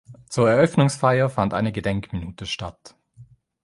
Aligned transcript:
Zur 0.29 0.49
Eröffnungsfeier 0.49 1.29
fand 1.29 1.53
eine 1.53 1.71
Gedenkminute 1.71 2.47
statt. 2.47 2.95